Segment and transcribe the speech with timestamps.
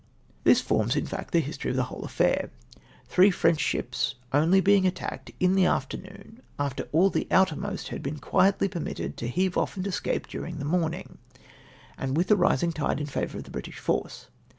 [0.01, 2.49] o This forms, in fact, the history of the whole affair;
[3.05, 8.01] three French ships only being attacked in the after noon, after all the outermost had
[8.01, 11.19] been quietly permitted to heave off and escape during the morning,
[11.99, 14.29] and with a rismg tide in favour of the British force.